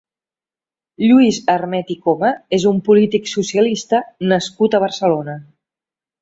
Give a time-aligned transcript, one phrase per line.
[1.09, 4.01] Lluís Armet i Coma és un polític socialista
[4.33, 5.37] nascut a Barcelona.